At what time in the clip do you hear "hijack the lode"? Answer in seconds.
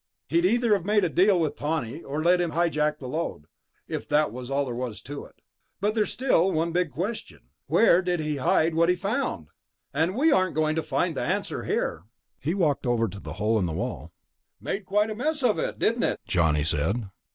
2.53-3.45